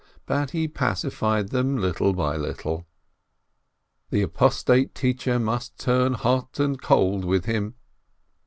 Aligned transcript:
But' 0.25 0.49
he 0.49 0.67
pacified 0.67 1.49
them 1.49 1.77
little 1.77 2.11
by 2.11 2.35
little. 2.35 2.87
The 4.09 4.23
apostate 4.23 4.95
teacher 4.95 5.37
must 5.37 5.77
turn 5.77 6.13
hot 6.13 6.59
and 6.59 6.81
cold 6.81 7.23
with 7.23 7.45
him! 7.45 7.75